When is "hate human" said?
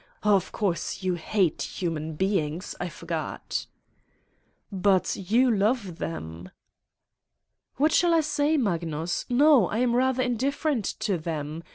1.13-2.15